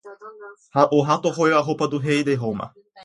O 0.97 1.03
rato 1.07 1.29
roeu 1.29 1.55
a 1.55 1.61
roupa 1.61 1.87
do 1.87 1.99
Rei 1.99 2.23
de 2.23 2.33
roma 2.33 2.73